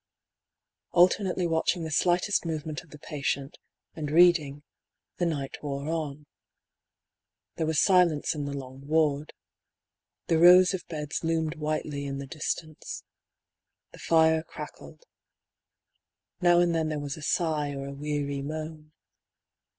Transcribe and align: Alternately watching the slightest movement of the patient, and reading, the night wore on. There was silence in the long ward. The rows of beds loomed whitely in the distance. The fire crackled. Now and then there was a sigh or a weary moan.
Alternately 0.93 1.45
watching 1.45 1.83
the 1.83 1.91
slightest 1.91 2.43
movement 2.43 2.81
of 2.83 2.89
the 2.89 2.97
patient, 2.97 3.59
and 3.93 4.09
reading, 4.09 4.63
the 5.17 5.27
night 5.27 5.61
wore 5.61 5.89
on. 5.89 6.25
There 7.57 7.67
was 7.67 7.79
silence 7.79 8.33
in 8.33 8.45
the 8.45 8.57
long 8.57 8.87
ward. 8.87 9.31
The 10.25 10.39
rows 10.39 10.73
of 10.73 10.87
beds 10.87 11.23
loomed 11.23 11.53
whitely 11.53 12.07
in 12.07 12.17
the 12.17 12.25
distance. 12.25 13.03
The 13.91 13.99
fire 13.99 14.41
crackled. 14.41 15.03
Now 16.41 16.57
and 16.59 16.73
then 16.73 16.89
there 16.89 16.97
was 16.99 17.15
a 17.15 17.21
sigh 17.21 17.75
or 17.75 17.85
a 17.85 17.93
weary 17.93 18.41
moan. 18.41 18.93